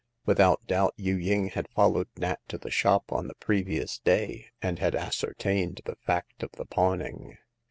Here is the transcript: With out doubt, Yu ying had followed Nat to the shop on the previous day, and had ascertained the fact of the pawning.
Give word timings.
With 0.25 0.39
out 0.39 0.65
doubt, 0.65 0.95
Yu 0.97 1.15
ying 1.15 1.49
had 1.49 1.69
followed 1.75 2.07
Nat 2.17 2.39
to 2.47 2.57
the 2.57 2.71
shop 2.71 3.11
on 3.13 3.27
the 3.27 3.35
previous 3.35 3.99
day, 3.99 4.47
and 4.59 4.79
had 4.79 4.95
ascertained 4.95 5.81
the 5.85 5.95
fact 5.97 6.41
of 6.41 6.51
the 6.53 6.65
pawning. 6.65 7.37